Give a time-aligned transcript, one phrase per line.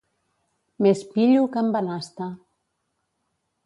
[0.85, 2.35] Més «pillo» que en Banasta.